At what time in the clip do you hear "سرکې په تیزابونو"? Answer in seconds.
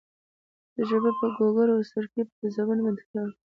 1.91-2.81